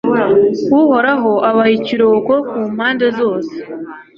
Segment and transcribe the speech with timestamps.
[0.79, 3.53] uhoraho abaha ikiruhuko ku mpande zose